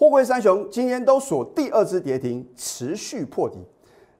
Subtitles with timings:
[0.00, 3.58] 货柜三雄今天都锁第二支跌停，持续破底。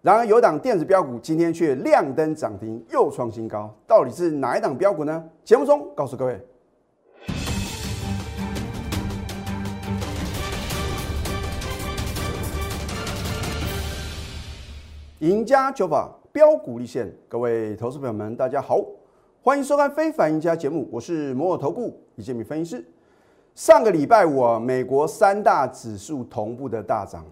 [0.02, 5.24] 然而有档电子标股今天却亮灯涨停，又创新高，到底是哪一档标股呢？
[5.42, 6.38] 节目中告诉各位。
[15.20, 18.84] 赢家九法标股立现，各位投资朋友们，大家好，
[19.40, 22.84] 欢迎收看《非凡赢家》节目，我是摩尔投顾李建民分析师。
[23.60, 27.22] 上个礼拜五啊，美国三大指数同步的大涨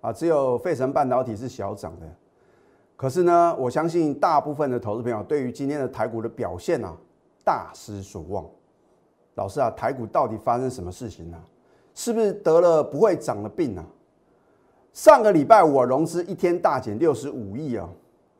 [0.00, 2.06] 啊，只有费城半导体是小涨的。
[2.94, 6.96] 可是呢，我相信大部分的投资朋友对于今天的台股的表现啊，
[7.44, 8.46] 大失所望。
[9.34, 11.42] 老师啊，台股到底发生什么事情呢？
[11.96, 13.84] 是不是得了不会涨的病呢？
[14.92, 17.88] 上个礼拜五融资一天大减六十五亿啊，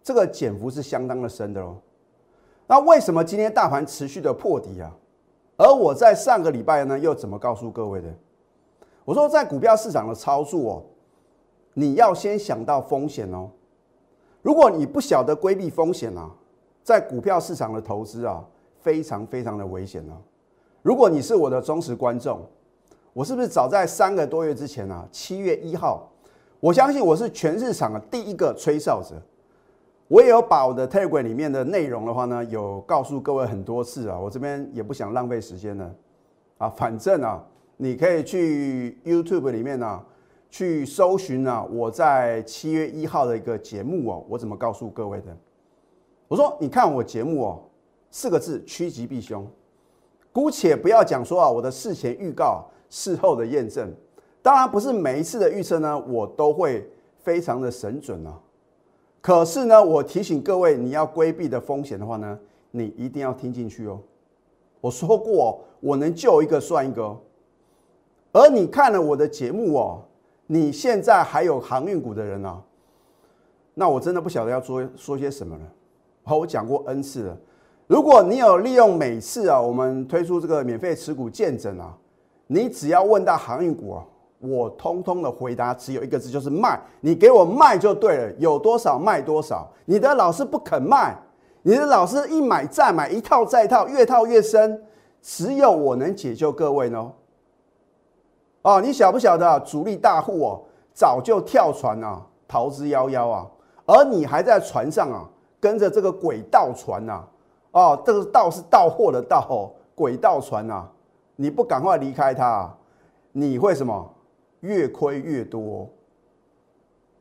[0.00, 1.76] 这个减幅是相当的深的喽。
[2.68, 4.94] 那为什么今天大盘持续的破底啊？
[5.62, 8.12] 而我在上个礼拜呢，又怎么告诉各位的？
[9.04, 10.82] 我说在股票市场的操作哦，
[11.74, 13.48] 你要先想到风险哦。
[14.42, 16.28] 如果你不晓得规避风险啊，
[16.82, 18.44] 在股票市场的投资啊，
[18.80, 20.18] 非常非常的危险哦。
[20.82, 22.40] 如果你是我的忠实观众，
[23.12, 26.10] 我是不是早在三个多月之前啊，七月一号？
[26.58, 29.14] 我相信我是全市场的第一个吹哨者，
[30.12, 35.90] 我也有把我的 Telegram 里面的内容的话呢，有告诉各位很多次啊，我这边也不想浪费时间了
[36.58, 37.42] 啊，反正啊，
[37.78, 40.04] 你可以去 YouTube 里面呢，
[40.50, 45.34] 去搜寻啊，我在七月一号的一个节目哦，我怎么告诉各位的？
[46.28, 47.62] 我说你看我节目哦，
[48.10, 49.48] 四个字趋吉避凶，
[50.30, 53.90] 姑且不要讲说啊，我的事前预告，事后的验证。
[54.42, 56.86] 当然不是每一次的预测呢，我都会
[57.22, 58.38] 非常的神准啊。
[59.22, 62.36] 可是呢，我提醒各位，你要规避的风险的话呢，
[62.72, 64.00] 你一定要听进去哦。
[64.80, 67.16] 我说过，我能救一个算一个。
[68.32, 70.02] 而你看了我的节目哦，
[70.48, 72.60] 你现在还有航运股的人啊，
[73.74, 75.62] 那我真的不晓得要说说些什么了。
[76.24, 77.38] 好，我讲过 N 次了。
[77.86, 81.96] 如果你有利用每次啊，我们推出这个免费持股见证啊，
[82.48, 84.04] 你只要问到航运股啊。
[84.42, 86.80] 我通通的回答只有一个字，就是卖。
[87.00, 89.70] 你给我卖就对了，有多少卖多少。
[89.84, 91.16] 你的老师不肯卖，
[91.62, 94.82] 你的老师一买再买，一套再套，越套越深。
[95.20, 97.12] 只有我能解救各位呢。
[98.62, 100.60] 哦，你晓不晓得主力大户哦，
[100.92, 103.46] 早就跳船啊，逃之夭夭啊。
[103.86, 105.24] 而你还在船上啊，
[105.60, 107.24] 跟着这个轨道船呐。
[107.70, 110.84] 哦，这个道是到货的道，轨道船呐。
[111.36, 112.68] 你不赶快离开它，
[113.30, 114.12] 你会什么？
[114.62, 115.88] 越亏越多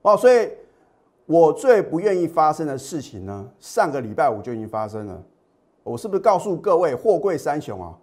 [0.01, 0.49] 哦，所以
[1.27, 5.21] 我最不愿意发生的事情呢，上个礼拜五就已经发生了。
[5.83, 7.93] 我是不是告诉各位，货柜三雄啊，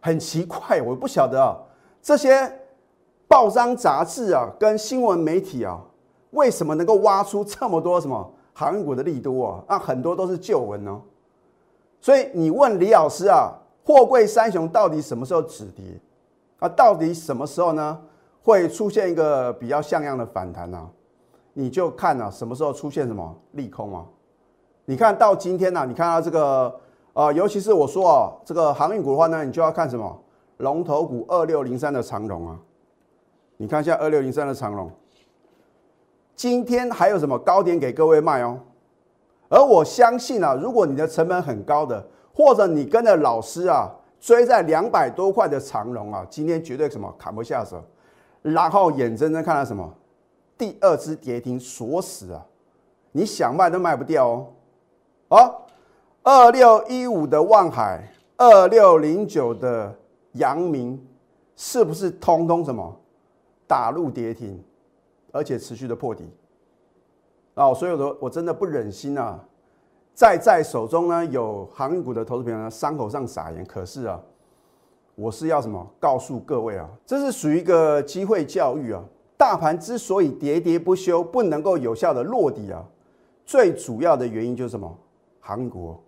[0.00, 1.56] 很奇怪，我不晓得啊，
[2.02, 2.50] 这些
[3.26, 5.80] 报章杂志啊，跟新闻媒体啊，
[6.30, 9.64] 为什么能够挖出这么多什么航运股的利多啊？
[9.68, 11.00] 那很多都是旧闻呢。
[12.00, 13.52] 所以你问李老师啊，
[13.84, 15.84] 货柜三雄到底什么时候止跌
[16.58, 16.68] 啊？
[16.68, 18.00] 到底什么时候呢？
[18.44, 20.86] 会出现一个比较像样的反弹呢，
[21.54, 24.04] 你就看啊，什么时候出现什么利空啊？
[24.84, 26.78] 你看到今天呢，你看到这个
[27.14, 30.22] 呃，尤其是我说啊，这个航运股的话呢，你就要看什么
[30.58, 32.60] 龙头股二六零三的长龙啊。
[33.56, 34.90] 你看一下二六零三的长龙，
[36.36, 38.60] 今天还有什么高点给各位卖哦？
[39.48, 43.90] 而我相信啊，如果你的成本很高的，或者你跟着老师啊
[44.20, 47.82] 追在两百多块的长龙啊，今天绝对什么砍不下手。
[48.44, 49.90] 然后眼睁睁看到什么？
[50.58, 52.44] 第二只跌停锁死啊！
[53.10, 54.46] 你想卖都卖不掉哦。
[55.28, 55.62] 哦，
[56.22, 58.06] 二六一五的望海，
[58.36, 59.96] 二六零九的
[60.32, 61.02] 阳明，
[61.56, 62.94] 是不是通通什么
[63.66, 64.62] 打入跌停，
[65.32, 66.30] 而且持续的破底？
[67.54, 69.42] 哦，所以我我真的不忍心啊，
[70.12, 73.64] 在在手中呢有航运股的投资朋友呢伤口上撒盐。
[73.64, 74.20] 可是啊。
[75.16, 75.86] 我是要什么？
[76.00, 79.02] 告诉各位啊，这是属于一个机会教育啊。
[79.36, 82.84] 大盘之所以喋喋不休，不能够有效的落底啊，
[83.44, 84.92] 最主要的原因就是什么？
[85.40, 86.02] 韩国。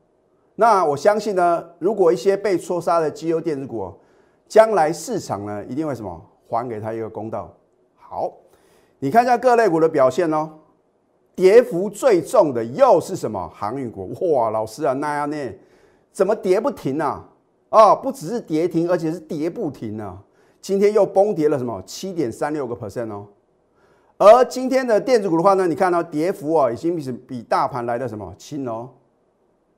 [0.55, 3.93] 那我相信呢，如果一些被错杀的绩优电子股，
[4.49, 7.53] 将来市场呢一定会什么还给他一个公道。
[7.97, 8.33] 好，
[8.99, 10.51] 你看一下各类股的表现哦，
[11.35, 13.49] 跌幅最重的又是什么？
[13.55, 14.11] 航运股。
[14.33, 15.37] 哇，老师啊，那样呢？
[16.11, 17.29] 怎么跌不停啊？
[17.77, 20.19] 啊，不只是跌停，而且是跌不停啊！
[20.63, 23.27] 今天又崩跌了什么七点三六个 percent 哦。
[24.17, 28.89] 而今天的电子股的话呢，你看到跌幅啊，已经比比大盘来的什么轻哦。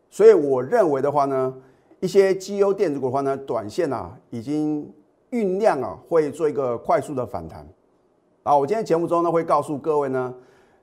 [0.08, 1.52] 所以我认为的话呢，
[1.98, 4.88] 一些绩优电子股的话呢，短线啊已经
[5.32, 7.66] 酝酿啊，会做一个快速的反弹。
[8.44, 10.32] 啊，我今天节目中呢会告诉各位呢，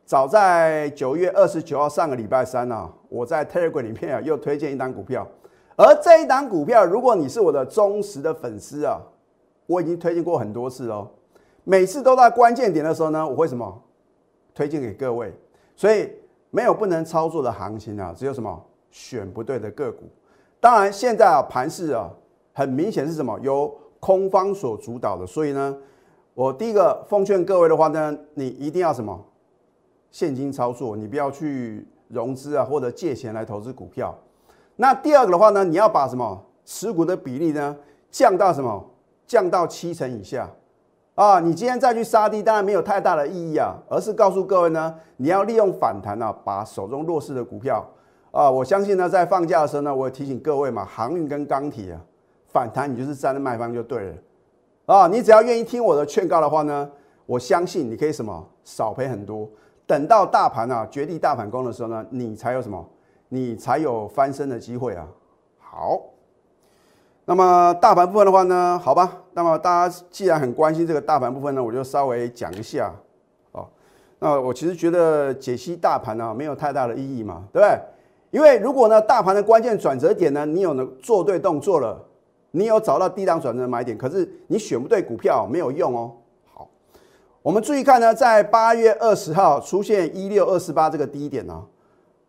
[0.05, 5.25] 早在九月二十九号上个礼拜三呢，我在 Telegram 里面啊又推荐一单股票，
[5.75, 9.01] 而这一档股票，如果你是我的忠实的粉丝啊，
[9.65, 11.07] 我已经推荐过很多次哦，
[11.63, 13.83] 每次都在关键点的时候呢，我会什么
[14.53, 15.33] 推荐给各位，
[15.75, 16.09] 所以
[16.51, 20.03] 没有不能操作的行情啊，只有什么选不对的个股。
[20.59, 22.09] 当然现在啊盘势啊
[22.53, 25.77] 很明显是什么由空方所主导的，所以呢。
[26.33, 29.17] 我第一个奉劝各位的话呢，你一定要什么
[30.11, 34.13] 现金操作，你不要去融资啊或者借钱来投资股票。
[34.77, 37.75] 那第二个的话呢，你要把什么持股的比例呢
[38.09, 38.83] 降到什么
[39.25, 40.49] 降到七成以下
[41.15, 41.39] 啊？
[41.39, 47.85] 你今天再去杀低，当然没有太大的意义啊，而是告诉各位呢，你要利用反弹啊，把手中弱势的股票
[48.31, 52.01] 啊，我相信呢，在放假的时候呢，我提醒各位嘛，航运跟钢铁啊，
[52.47, 54.15] 反弹你就是站在卖方就对了。
[54.87, 56.89] 啊，你只要愿意听我的劝告的话呢，
[57.25, 59.49] 我相信你可以什么少赔很多。
[59.87, 62.85] 等到大盘啊绝地大反攻的时候呢，你才有什么，
[63.29, 65.07] 你才有翻身的机会啊。
[65.57, 66.01] 好，
[67.25, 72.93] 那么大盘部分的话呢，好吧，那么大家既然很关心这个大盘部分呢，我就稍微讲一下
[73.51, 73.67] 哦。
[74.19, 77.79] 那我其实觉得解析大盘呢没有太大的意义嘛，对不对？
[78.31, 82.01] 因为如果呢大盘的关键转折点呢，你有能做对动作了。
[82.57, 86.13] 你有找到低档转折买点，可是你选不对股票没有用哦。
[86.53, 86.69] 好，
[87.41, 91.61] 我们注意看呢，在八月二十号出现一六二四八这个低点呢，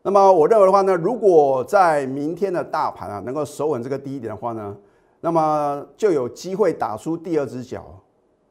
[0.07, 4.77] 那么我认为的话呢，如果在明天的大盘啊能够守稳这个低点的话呢，
[5.21, 7.85] 那么就有机会打出第二只脚。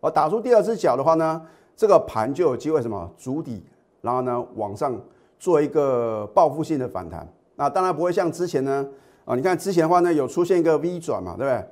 [0.02, 1.42] 而打出第二只脚的话呢，
[1.74, 3.64] 这个盘就有机会什么筑底，
[4.02, 5.00] 然后呢往上
[5.40, 7.26] 做一个报复性的反弹。
[7.56, 8.86] 那当然不会像之前呢。
[9.24, 11.66] 啊，你看之前的话呢，有出现一个 V 转嘛，对不对？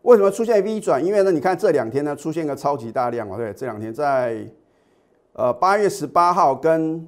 [0.00, 1.04] 为什么出现 V 转？
[1.04, 4.44] 因为呢，你看这两天呢，出现一个超级大量嘛，对，这两天在
[5.34, 7.06] 呃八月十八号跟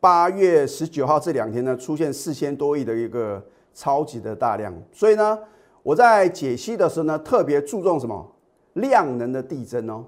[0.00, 3.40] 八月十九号这两天呢，出现四千多亿的一个
[3.74, 5.38] 超级的大量，所以呢，
[5.82, 8.26] 我在解析的时候呢，特别注重什么
[8.72, 10.04] 量能的递增哦，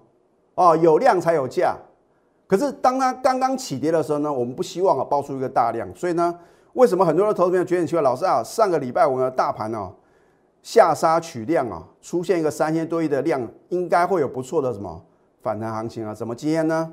[0.55, 1.77] 哦，有量才有价。
[2.47, 6.37] 可是当它刚刚起跌的时候呢，我们不希望啊爆出一个大量，所以呢。
[6.75, 8.01] 为什么很多的投资朋友觉得很奇怪？
[8.01, 9.93] 老师啊，上个礼拜五呢，大盘哦
[10.63, 15.05] 下杀取量啊，出现一个三千多亿的量，应该会有不错的什么
[15.43, 16.15] 反弹行情啊？
[16.15, 16.91] 怎么今天呢？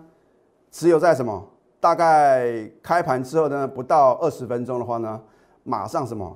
[0.69, 1.47] 只有在什么
[1.79, 5.19] 大概开盘之后呢，不到二十分钟的话呢，
[5.63, 6.35] 马上什么，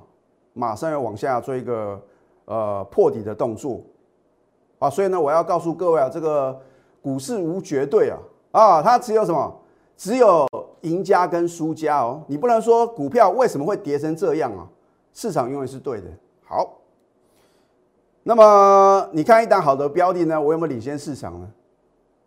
[0.52, 2.00] 马上要往下做一个
[2.46, 3.80] 呃破底的动作
[4.78, 4.88] 啊！
[4.88, 6.58] 所以呢，我要告诉各位啊，这个
[7.02, 8.18] 股市无绝对啊
[8.52, 9.60] 啊，它只有什么？
[9.96, 10.44] 只有
[10.80, 14.66] 赢家跟输家哦，你不能说股票为什么会跌成这样啊？
[15.12, 16.06] 市场永远是对的。
[16.44, 16.78] 好，
[18.24, 21.48] 那么你看一档好的标的呢，我有没有领先市场呢？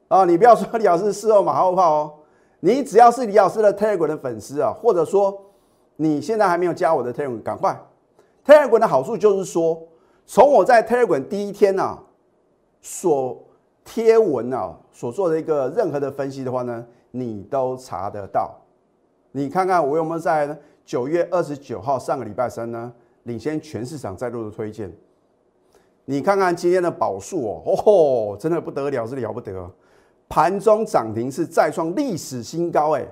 [0.07, 2.13] 啊，你不要说李老师事后马后炮哦，
[2.59, 5.39] 你只要是李老师的 Telegram 的粉丝啊，或者说
[5.95, 7.79] 你现在还没有加我的 Telegram，赶快
[8.45, 9.81] Telegram 的好处就是说，
[10.25, 11.97] 从我在 Telegram 第一天呐
[12.81, 13.43] 所
[13.83, 16.85] 贴文啊所做的一个任何的分析的话呢。
[17.11, 18.53] 你都查得到，
[19.31, 20.55] 你看看我有没有在
[20.85, 22.93] 九月二十九号上个礼拜三呢，
[23.23, 24.93] 领先全市场再度的推荐。
[26.05, 29.71] 你看看今天的宝数哦，哦，真的不得了，是了不得，
[30.29, 33.07] 盘中涨停是再创历史新高哎，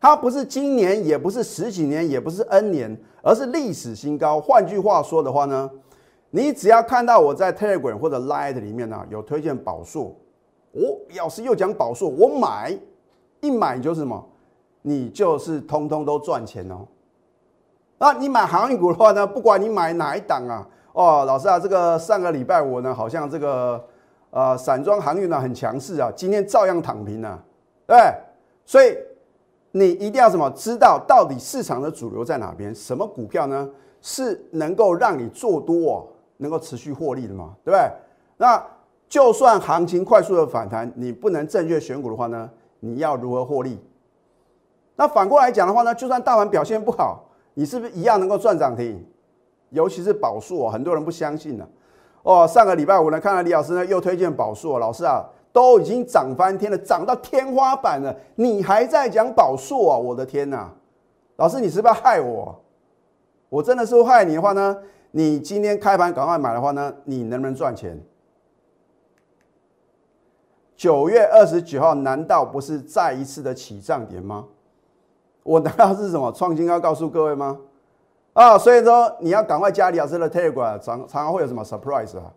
[0.00, 4.40] 它不是今年，也不是十几年，也不是 N 年，而是历史新高。
[4.40, 5.70] 换句话说的话呢，
[6.30, 10.18] 你只要看到我在 Telegram 或者 Line 里面呢有推荐宝数。
[10.72, 10.80] 哦，
[11.16, 12.76] 老师又讲宝数，我买
[13.40, 14.26] 一买就是什么？
[14.80, 16.86] 你就是通通都赚钱哦。
[17.98, 19.26] 那你买航运股的话呢？
[19.26, 23.84] 不管你买哪一档啊，哦，老师啊，这个上个礼拜我呢，好像这个
[24.32, 27.38] 呃散装航运呢很强势啊，今天照样躺平啊，
[27.86, 27.96] 对
[28.66, 28.98] 所以
[29.70, 30.50] 你一定要什么？
[30.50, 32.74] 知道到底市场的主流在哪边？
[32.74, 33.70] 什么股票呢？
[34.00, 37.54] 是能够让你做多，能够持续获利的嘛？
[37.64, 37.90] 对不对？
[38.36, 38.62] 那。
[39.08, 42.48] 就算行情快速的反弹，你不能正确选股的话呢？
[42.80, 43.78] 你要如何获利？
[44.96, 45.94] 那反过来讲的话呢？
[45.94, 47.22] 就算大盘表现不好，
[47.52, 49.06] 你是不是一样能够赚涨停？
[49.68, 51.68] 尤其是宝数哦，很多人不相信呢。
[52.22, 59.98] 哦，上个礼拜五呢，看到李老师呢又推荐宝数，老师啊，都已经涨翻天了，涨到天花板了，你还在讲宝数啊？
[59.98, 60.72] 我的天哪！
[61.36, 62.60] 老师，你是不是要害我？
[63.48, 64.78] 我真的是害你的话呢？
[65.10, 66.94] 你今天开盘赶快买的话呢？
[67.04, 68.00] 你能不能赚钱？
[70.76, 74.46] 九月二十九号，难道不是再一次的起涨点吗？
[75.42, 77.58] 我难道是什么创新高告诉各位吗？
[78.32, 82.32] 啊，所以说你要赶快加李老师的 Telegram，常常常会有什么 surprise 啊？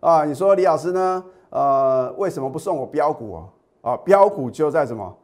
[0.00, 1.24] 啊，你说李老师呢？
[1.50, 3.44] 呃，为什么不送我标股啊？
[3.92, 5.16] 啊，标股就在什么？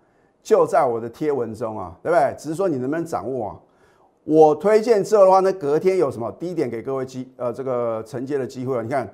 [0.43, 2.35] 就在我的贴文中啊，对不对？
[2.39, 3.57] 只是说你能不能掌握啊？
[4.25, 8.83] 我推荐之后的话呢，隔天有什么低点给各位机呃这个承接的机会啊？
[8.83, 9.13] 你看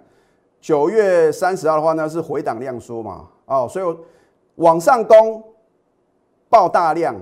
[0.61, 3.97] 九月三十号的话呢是回档量缩嘛，哦，所以
[4.57, 5.43] 往上攻
[6.51, 7.15] 爆大量，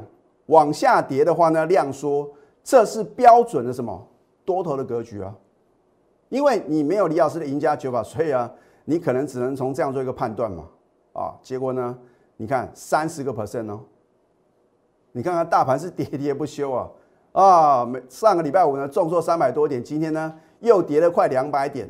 [0.47, 2.29] 往下跌的话呢量缩，
[2.67, 4.09] 这是标准的什么
[4.45, 5.33] 多头的格局啊？
[6.31, 8.53] 因为你没有李老师的赢家九法，所以啊，
[8.87, 10.65] 你可能只能从这样做一个判断嘛，
[11.13, 11.97] 啊，结果呢，
[12.37, 13.83] 你看三十个 percent 哦。
[15.13, 16.91] 你看看大盘是跌跌不休啊
[17.31, 17.85] 啊！
[17.85, 21.89] 每上个礼拜五呢重挫三百多点，今天呢又跌了快两百点。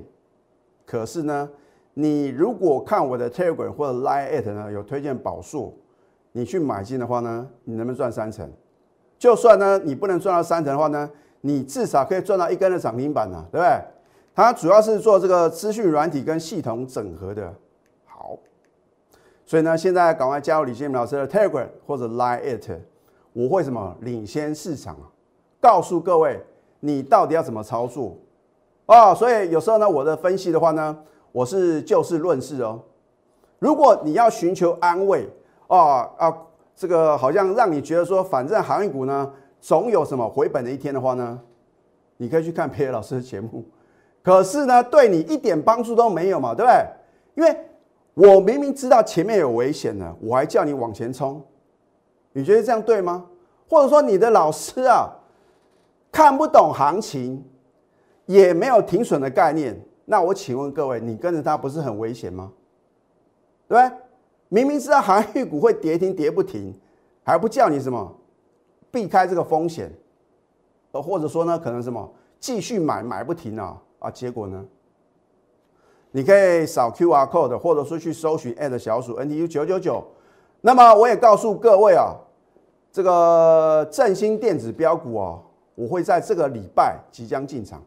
[0.84, 1.50] 可是呢，
[1.94, 5.74] 你如果看我的 Telegram 或者 Line at 呢有推荐宝数，
[6.32, 8.52] 你去买进的话呢，你能不能赚三成？
[9.18, 13.80] 就算呢你不能赚到三成的话呢，你至少可以赚到一根的涨停板啊，对不对？
[14.34, 17.54] 它主要是做这个资讯软体跟系统整合的。
[18.04, 18.36] 好，
[19.46, 22.70] 所以呢，现在赶快加入李建明老师的 Telegram 或者 Line It，。
[23.32, 24.96] 我会什么领先市场
[25.60, 26.42] 告诉各位
[26.80, 28.16] 你到底要怎么操作
[28.86, 29.14] 啊？
[29.14, 30.98] 所以有时候呢，我的分析的话呢，
[31.32, 32.80] 我是就事论事哦。
[33.58, 35.28] 如果你要寻求安慰
[35.66, 36.36] 啊啊，
[36.76, 41.40] 这个好像让你觉得说，反正航运股呢总有什么回本的一天的话呢，
[42.18, 43.64] 你可以去看裴老师的节目。
[44.22, 46.86] 可是呢，对你一点帮助都没有嘛，对不对？
[47.34, 47.56] 因为
[48.12, 51.42] 我明明知道前面有危险呢，我还叫你往前冲。
[52.32, 53.24] 你觉得这样对吗？
[53.68, 55.08] 或者说你的老师啊
[56.12, 57.42] 看不懂行情，
[58.26, 62.52] 也没有停损的概念，那我请问各位，你跟着他不是很危险吗？
[63.68, 63.98] 对不对？
[64.48, 66.74] 明明知道航运股会跌停跌不停，
[67.22, 68.14] 还不叫你什么
[68.90, 69.92] 避开这个风险，
[70.92, 74.64] 呃，或者说呢，可能什么继续买买不停啊啊，结果呢？
[76.12, 80.04] 你可以扫 Q R code，或者说去搜寻小鼠 N T U 九九九。
[80.60, 82.14] 那么我也告诉各位啊。
[82.92, 85.42] 这个振兴电子标股哦，
[85.74, 87.84] 我会在这个礼拜即将进场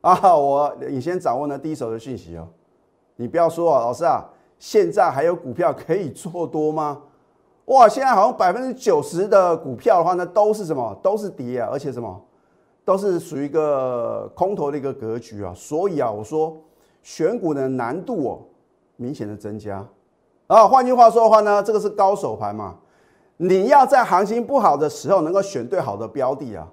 [0.00, 0.36] 啊！
[0.36, 2.48] 我你先掌握呢第一手的讯息哦。
[3.14, 7.02] 你不要说啊，老师啊，现在还有股票可以做多吗？
[7.66, 10.94] 哇，现在好像百分之九十的股票的话呢，都是什么？
[11.02, 12.22] 都是跌啊，而且什么？
[12.84, 15.52] 都是属于一个空头的一个格局啊。
[15.56, 16.56] 所以啊，我说
[17.02, 18.42] 选股的难度哦，
[18.96, 19.86] 明显的增加
[20.46, 20.68] 啊。
[20.68, 22.76] 换句话说的话呢，这个是高手盘嘛。
[23.38, 26.70] 你要在行情不好的时候能够选对好的标的啊，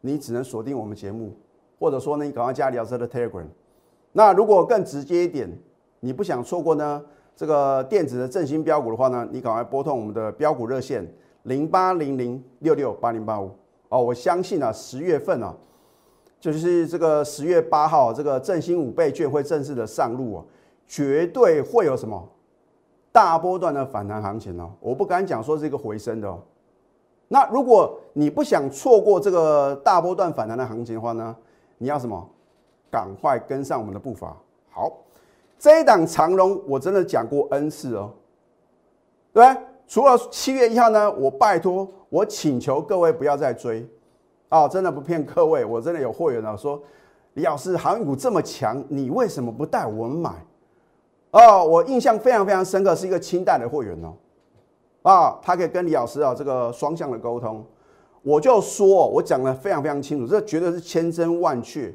[0.00, 1.36] 你只能锁定我们节目，
[1.78, 3.46] 或者说呢，你赶快加李老师的 Telegram。
[4.12, 5.48] 那如果更直接一点，
[6.04, 7.00] 你不想错过呢
[7.36, 11.06] 这个电子的振兴标股的话呢，你赶快拨通我们的标股热线
[11.44, 13.50] 零八零零六六八零八五
[13.88, 14.02] 哦。
[14.02, 15.54] 我相信啊，十月份啊，
[16.40, 20.44] 就是这个十月八号这个振兴五倍券会正式的上路啊，
[20.86, 22.28] 绝对会有什么？
[23.12, 26.40] 大波段的反弹行情哦，我不敢讲说是一个回升的哦。
[27.28, 31.36] 那如果你不想错过这个大波段反弹的行情的话呢，
[31.78, 32.28] 你要什么？
[32.90, 34.36] 赶快跟上我们的步伐。
[34.70, 34.92] 好，
[35.62, 38.10] 这一档长龙我真的讲过 N 次哦，
[39.32, 39.46] 对
[39.86, 43.88] 除了七月一号呢，我拜托我请求各位不要再追。
[44.48, 46.82] 哦，真的不骗各位，我真的有会员啊说
[47.34, 50.32] 李老师航运股这么强，你为什么不带我们买？
[51.30, 54.14] 哦，我印象非常非常深刻，是一个清代的会员哦，
[55.02, 57.64] 啊，他可以跟李老师啊这个双向的沟通，
[58.22, 61.94] 我就说，我讲的非常非常清楚，这绝对是千真万确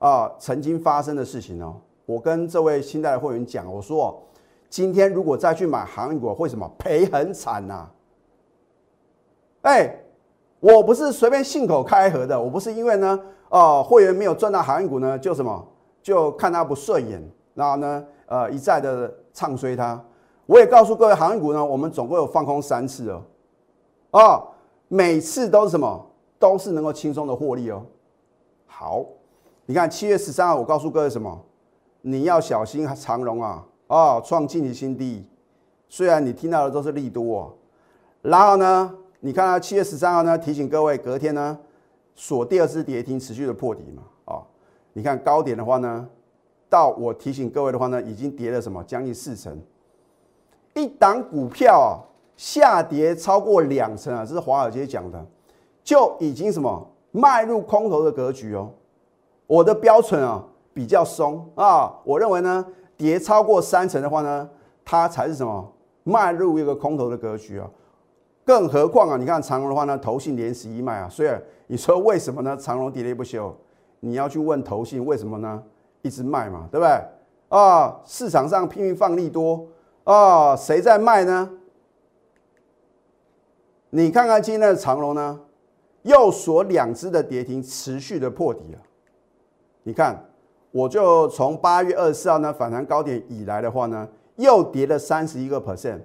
[0.00, 1.76] 啊曾经发生的事情哦。
[2.06, 4.22] 我跟这位清代的会员讲，我说，
[4.70, 7.88] 今天如果再去买航运股，会什么赔很惨呐？
[9.62, 9.98] 哎，
[10.60, 15.66] 我不是随便信口开河的，我不是因为呢，哦，会员没有赚到航运股呢，就什么
[16.00, 17.20] 就看他不顺眼，
[17.54, 18.06] 然后呢？
[18.28, 20.04] 呃，一再的唱衰他，
[20.46, 23.22] 我也告诉各位，航运股呢，我们总共有放空三次哦，
[24.10, 24.48] 哦，
[24.88, 27.84] 每次都是什么，都是能够轻松的获利哦。
[28.66, 29.04] 好，
[29.64, 31.40] 你看七月十三号，我告诉各位什么？
[32.08, 35.26] 你要小心长荣啊，啊，创近期新低。
[35.88, 37.52] 虽然你听到的都是利多哦，
[38.22, 41.58] 然后呢，你看到七月十三号呢，提醒各位，隔天呢，
[42.14, 44.38] 锁第二次跌停，持续的破底嘛，啊，
[44.92, 46.08] 你看高点的话呢？
[46.68, 49.60] 到我提醒各位的话呢，已经跌了什么将近四成，
[50.74, 51.98] 一档股票啊
[52.36, 55.26] 下跌超过两成啊，这是华尔街讲的，
[55.82, 58.70] 就已经什么迈入空头的格局哦。
[59.48, 60.44] 我的标准啊
[60.76, 62.62] 比较松啊，我认为呢
[62.98, 64.46] 跌超过三成的话呢，
[64.84, 67.66] 它才是什么迈入一个空头的格局啊。
[68.44, 71.30] 更何况啊，你看长荣的话呢，投信连十一卖啊，所以
[71.66, 72.54] 你说为什么呢？
[72.58, 73.56] 长荣跌不休，
[74.00, 75.62] 你要去问投信为什么呢？
[76.02, 77.58] 一直卖嘛，对不对？
[77.58, 79.66] 啊，市场上拼命放利多
[80.04, 81.50] 啊，谁在卖呢？
[83.88, 85.40] 你看看今天的长龙呢，
[86.02, 88.78] 又锁两只的跌停，持续的破底了。
[89.84, 90.22] 你看，
[90.70, 94.06] 我就从八月二十四号呢反弹高点以来的话呢，
[94.36, 96.00] 又跌了三十一个 percent。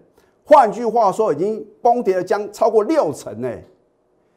[0.45, 3.49] 换句话说，已经崩跌了将超过六成呢。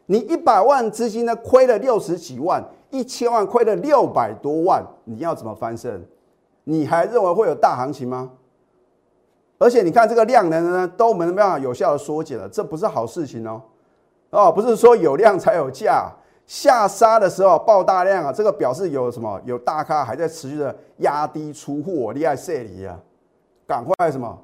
[0.06, 6.06] 你一百万资金呢亏了六十几万，一千万亏了六百多万，你要怎么翻身？
[6.64, 8.30] 你还认为会有大行情吗？
[9.58, 13.62] 而且你看这个量能呢，都没办法有效的缩减了，这不是好事情哦。
[14.30, 16.10] 哦，不是说有量才有价，
[16.46, 19.40] 下杀的时候爆大量啊，这个表示有什么？
[19.44, 22.98] 有大咖还在持续的压低出货，厉害射离啊！
[23.66, 24.38] 赶快什么？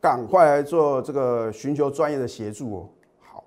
[0.00, 2.88] 赶快来做这个寻求专业的协助哦。
[3.20, 3.42] 好，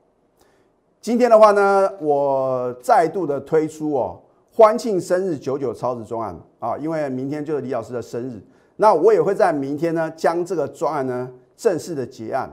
[0.99, 4.19] 今天的话呢，我再度的推出哦，
[4.53, 8.41] 欢庆生日九九超值专案啊，因为明天就是李老师的生日。
[8.75, 12.51] 那我也会在明天呢，将这个专案呢正式的结案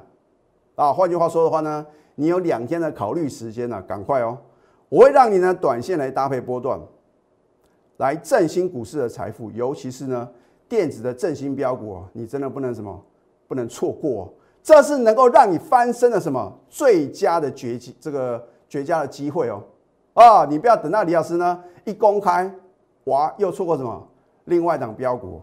[0.76, 0.92] 啊。
[0.92, 1.84] 换句话说的话呢，
[2.14, 4.38] 你有两天的考虑时间呢，赶快哦。
[4.88, 6.80] 我会让你呢短线来搭配波段，
[7.98, 10.28] 来振兴股市的财富，尤其是呢
[10.68, 13.04] 电子的振兴标股，你真的不能什么
[13.46, 19.62] 不能错过，这是能够让你翻身的什么最佳的绝机这个绝佳的机会哦
[20.14, 20.44] 啊！
[20.44, 22.50] 你不要等到李老师呢一公开，
[23.04, 24.08] 哇，又错过什么
[24.44, 25.40] 另外一档标股。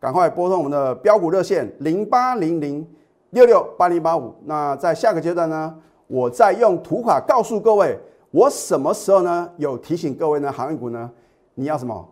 [0.00, 2.86] 赶快拨通我们的标股热线零八零零
[3.30, 4.32] 六六八零八五。
[4.44, 5.74] 那在下个阶段呢，
[6.06, 7.98] 我再用图卡告诉各位，
[8.30, 10.52] 我什么时候呢有提醒各位呢？
[10.52, 11.10] 航运股呢，
[11.54, 12.06] 你要什么？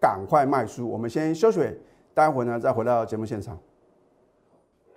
[0.00, 0.86] 赶快卖出。
[0.86, 1.60] 我们先休息，
[2.12, 3.58] 待会呢再回到节目现场。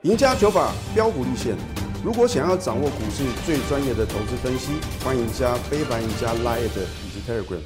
[0.02, 1.56] 赢家九法标股立线。
[2.04, 7.62] 如果想要掌握股市最专业的投资分析，欢迎加非凡、赢家 Line 以及 Telegram。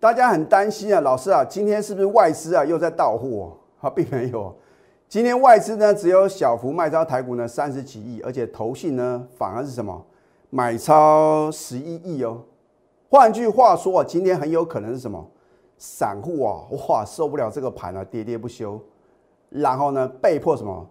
[0.00, 3.56] 大家很担心啊，老师啊，今天是不是外资啊又在到货？
[3.80, 4.54] 啊，并没有，
[5.08, 10.04] 今天外资呢只有小幅卖超台股呢三十几亿，而且投信呢反而是什么
[10.50, 12.42] 买超十一亿哦。
[13.08, 15.24] 换句话说啊，今天很有可能是什么
[15.78, 18.80] 散户啊，哇受不了这个盘啊，跌跌不休，
[19.50, 20.88] 然后呢被迫什么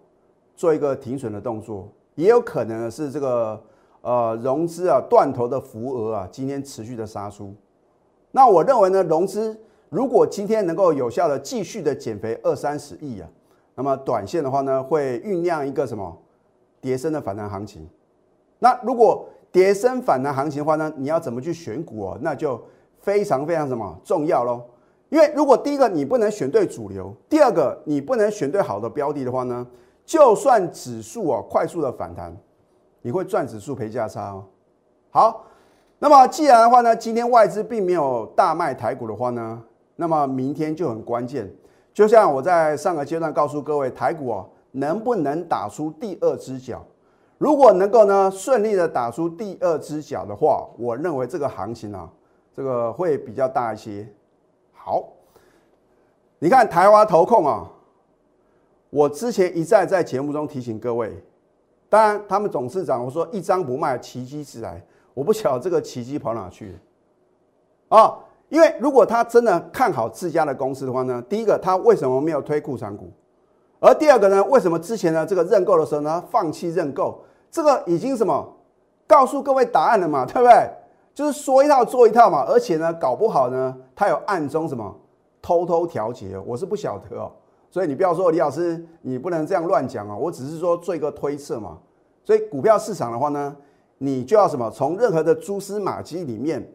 [0.54, 3.62] 做一个停损的动作，也有可能是这个
[4.00, 7.54] 呃融资啊断头的浮额啊，今天持续的杀出。
[8.30, 13.28] 那我认为呢，融资如果今天能够有效的继续的减肥二三十亿啊，
[13.74, 16.16] 那么短线的话呢，会酝酿一个什么
[16.80, 17.88] 叠升的反弹行情。
[18.58, 22.18] 那如果叠升反弹行情的话呢，你要怎么去选股哦？
[22.20, 22.62] 那就
[23.00, 24.62] 非常非常什么重要喽。
[25.08, 29.66] 因为如果第一个你不能选对主流，第二个你不能选对好的标的的话呢，
[30.04, 32.36] 就算指数啊快速的反弹，
[33.00, 34.44] 你会赚指数赔价差哦。
[35.08, 35.46] 好。
[36.00, 39.62] 那么既然的话呢，今天外资并没有大卖台股的话呢，
[39.96, 41.50] 那么明天就很关键。
[41.94, 46.84] 就像我在上个阶段告诉各位，台股哦能不能打出第二只脚？
[47.38, 52.10] 如果能够呢顺利的打出第二只脚的话，我认为这个行情啊，
[52.54, 54.08] 这个会比较大一些。
[54.72, 55.04] 好，
[56.38, 57.70] 你看台湾投控啊，
[58.90, 61.22] 我之前一再在节目中提醒各位，
[61.88, 64.82] 当然他们董事长我说一张不卖，奇迹自来。
[65.12, 68.18] 我不晓得这个奇迹跑哪去了啊！
[68.50, 73.10] 因为如果他真的看好自家的公司的话呢，第一个他为什么没有推库存股？
[73.86, 77.22] 而第二个呢，为什么之前呢这个认购的时候呢放弃认购？
[77.50, 78.52] 这个已经什么
[79.06, 80.26] 告诉各位答案了嘛？
[80.26, 80.68] 对不对？
[81.14, 82.44] 就是说一套做一套嘛！
[82.48, 84.94] 而且呢，搞不好呢，他有暗中什么
[85.40, 87.30] 偷偷调节，我是不晓得哦。
[87.70, 90.16] 所以你不要说李老师，你不能这样乱讲啊！
[90.16, 91.78] 我只是说做一个推测嘛。
[92.24, 93.56] 所以股票市场的话呢？
[93.98, 94.68] 你就要什么？
[94.70, 96.70] 从任何的蛛丝马迹里面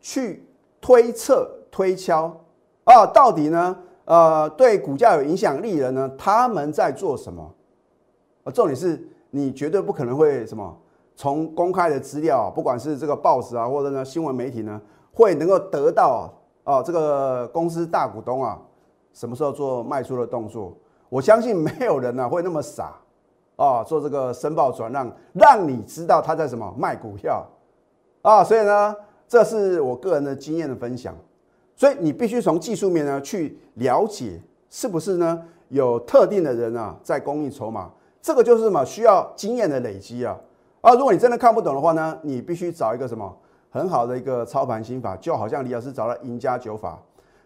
[0.00, 0.46] 去
[0.80, 2.36] 推测、推敲
[2.84, 3.74] 啊，到底呢？
[4.06, 7.54] 呃，对股价有影响力的人呢，他们在做什么？
[8.44, 10.76] 啊，重点是你绝对不可能会什么？
[11.14, 14.80] 从公开的资料，不管是这个报纸啊，或者呢新闻媒体呢，
[15.12, 16.32] 会能够得到
[16.64, 18.58] 啊，这个公司大股东啊，
[19.12, 20.76] 什么时候做卖出的动作？
[21.08, 22.94] 我相信没有人呢会那么傻。
[23.56, 27.42] 啊，做这个申报转让，让你知道他在什么卖股票
[28.20, 28.94] 啊，所以呢，
[29.26, 31.16] 这是我个人的经验的分享。
[31.76, 40.36] 所以你必须从技术面呢去了解，是不是呢有特定的人啊在供应筹码，这个就是什么需要经验的累积啊。
[40.80, 43.36] 啊，如果你真的看不懂的话呢，你必须找一个什么
[43.70, 46.98] 很好的一个操盘心法，就好像李老师找了赢家九法，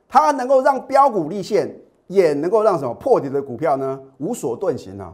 [0.09, 1.75] 它能够让标股立现，
[2.07, 5.12] 也能够让什么破底的股票呢无所遁形啊。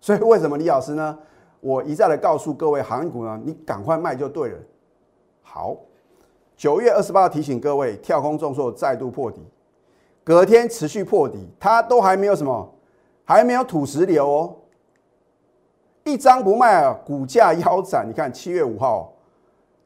[0.00, 1.18] 所以为什么李老师呢？
[1.60, 4.58] 我一再的告诉各位，航运股呢，你赶快卖就对了。
[5.42, 5.76] 好，
[6.58, 9.40] 九月二十八号提醒各位，跳空重挫再度破底，
[10.24, 12.74] 隔天持续破底，它都还没有什么，
[13.24, 14.56] 还没有土石流哦。
[16.02, 18.04] 一张不卖啊，股价腰斩。
[18.08, 19.12] 你看七月五号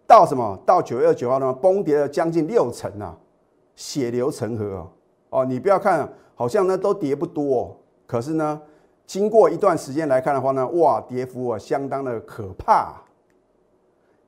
[0.07, 0.59] 到什么？
[0.65, 1.53] 到九月二九号呢？
[1.53, 3.15] 崩跌了将近六成啊，
[3.77, 4.91] 血流成河哦。
[5.29, 8.59] 哦，你不要看，好像呢都跌不多，可是呢，
[9.07, 12.95] 经过一段时间来看的话呢，哇，跌幅啊相当的可怕。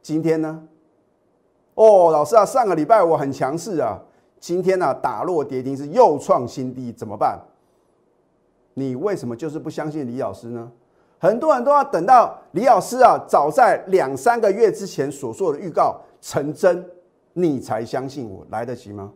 [0.02, 0.62] 今天呢？
[1.74, 4.00] 哦，老师啊，上个礼拜我很强势啊，
[4.38, 7.40] 今天呢打落跌停是又创新低，怎么办？
[8.74, 10.70] 你为什么就是不相信李老师呢？
[11.18, 16.84] 很多人都要等到李老师啊，早在两三个月之前所说的预告成真，
[17.32, 19.12] 你才相信我，来得及吗？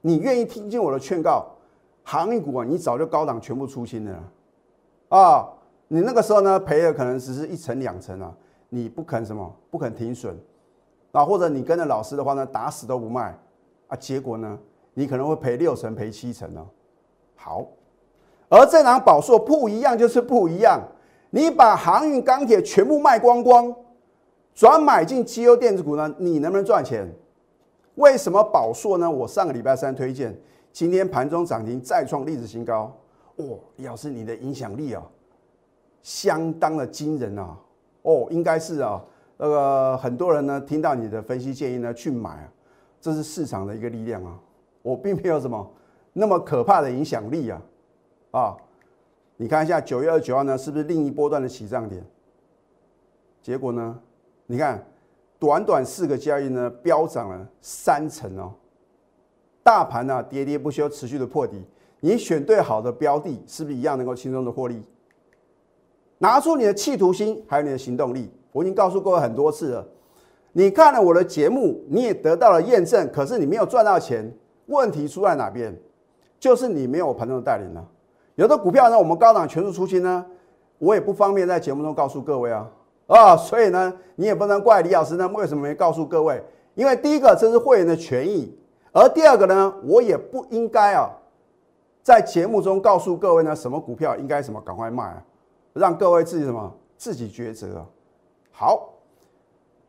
[0.00, 1.46] 你愿意听进我的劝告？
[2.04, 4.18] 航运股啊，你早就高档全部出清了
[5.08, 5.48] 啊！
[5.86, 8.34] 你那个时候呢，赔的可能只是一层两层啊，
[8.70, 9.54] 你不肯什么？
[9.70, 10.36] 不肯停损。
[11.12, 13.38] 啊，或者你跟着老师的话呢，打死都不卖
[13.86, 14.58] 啊，结果呢，
[14.94, 16.66] 你可能会赔六成、赔七成呢。
[17.36, 17.66] 好，
[18.48, 20.82] 而这档宝硕不一样，就是不一样。
[21.30, 23.74] 你把航运、钢铁全部卖光光，
[24.54, 27.10] 转买进绩优电子股呢，你能不能赚钱？
[27.96, 29.10] 为什么宝硕呢？
[29.10, 30.38] 我上个礼拜三推荐，
[30.72, 32.90] 今天盘中涨停再创历史新高。
[33.36, 33.46] 哇，
[33.76, 35.02] 李老师，你的影响力啊，
[36.02, 37.56] 相当的惊人啊！
[38.02, 39.02] 哦，应该是啊。
[39.44, 42.52] 那个很多人呢，听到你的分析建议呢，去买啊，
[43.00, 44.38] 这是市场的一个力量啊。
[44.82, 45.68] 我并没有什么
[46.12, 47.62] 那么可怕的影响力啊，
[48.30, 48.56] 啊，
[49.36, 52.06] 你看一下九月二十九号呢，是不是另一波段的起涨点？
[53.42, 53.98] 结果呢，
[54.46, 54.86] 你看
[55.40, 58.54] 短短四个交易呢，飙涨了三成哦。
[59.64, 61.60] 大盘呢，喋喋不休，持续的破底。
[61.98, 64.80] 你选对好的标的，是不是一样能够轻松的获利？
[66.18, 68.30] 拿出你的企图心，还有你的行动力。
[68.52, 69.86] 我已经告诉各位很多次了，
[70.52, 74.32] 你看了我的节目，你也得到了验证，可是你没有赚到钱。
[74.66, 75.76] 问题出在哪边？
[76.38, 77.84] 就是你没有盘中的带领了。
[78.36, 80.24] 有的股票呢，我们高档全数出清呢，
[80.78, 82.70] 我也不方便在节目中告诉各位啊
[83.06, 86.42] 啊，所以呢，你也不能怪李老师呢，为什么没告诉各位？
[86.74, 88.56] 因为第一个这是会员的权益，
[88.92, 91.10] 而第二个呢，我也不应该啊，
[92.02, 95.22] 在节目中告诉各位呢，什么股票应该什么赶快卖啊，
[95.74, 97.86] 让各位自己什么自己抉择啊。
[98.54, 98.92] 好，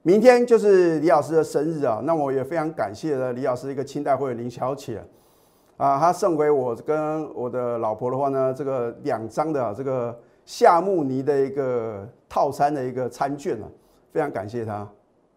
[0.04, 5.04] 明天就是李老师的生日啊，那我也非常感谢了李老师一个清代会林小姐
[5.76, 13.68] 啊，他送给我跟我的老婆的话呢，这个两张的这个夏慕尼的一个套餐的一个餐券啊，
[14.12, 14.88] 非常感谢他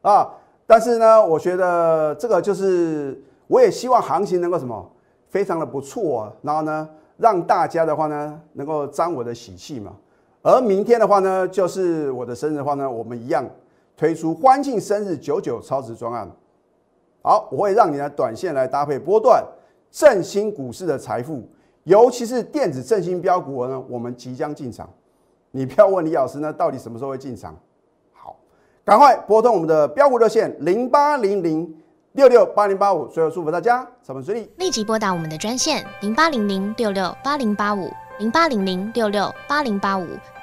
[0.02, 0.32] 啊。
[0.64, 4.88] 但是呢，我觉得这个就是我也希望行情能够什么
[5.28, 9.92] 非常的不错啊，然后呢，让大家的话呢能够沾我的喜气嘛。
[10.46, 13.44] 而明天的话呢，就是我的生日的话呢，我们一样
[13.96, 16.30] 推出欢庆生日九九超值专案。
[17.20, 19.44] 好，我会让你的短线来搭配波段
[19.90, 21.42] 振兴股市的财富，
[21.82, 24.88] 尤其是电子振兴标股呢，我们即将进场。
[25.50, 27.52] 你不要问李老师呢，到底什么时候会进场？
[28.12, 28.36] 好，
[28.84, 31.76] 赶快拨通我们的标股热线零八零零
[32.12, 34.48] 六六八零八五，最后祝福大家上班顺利。
[34.58, 37.90] 立即拨打我们的专线零八零零六六八零八五。
[38.18, 40.06] 零八零零六六八零八五